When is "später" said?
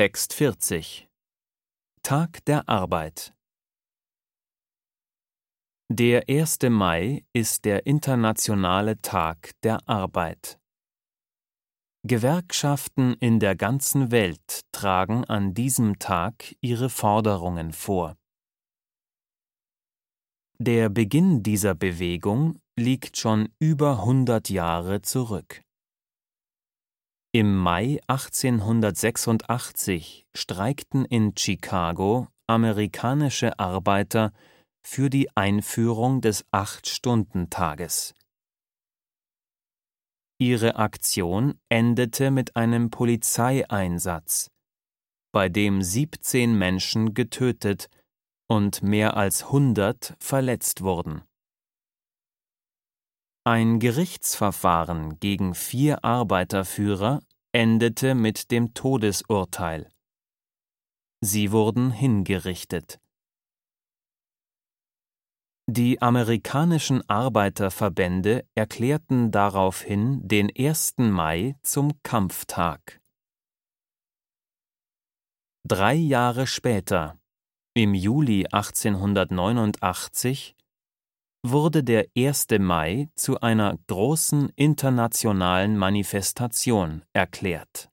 76.46-77.18